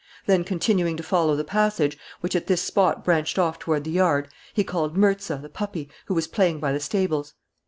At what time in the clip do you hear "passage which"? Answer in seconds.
1.43-2.35